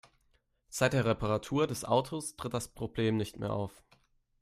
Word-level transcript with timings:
Seit 0.71 0.93
der 0.93 1.05
Reparatur 1.05 1.67
des 1.67 1.85
Autos 1.85 2.35
tritt 2.35 2.55
das 2.55 2.67
Problem 2.69 3.17
nicht 3.17 3.37
mehr 3.37 3.53
auf. 3.53 3.83